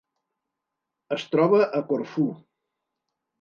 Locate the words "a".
1.81-1.83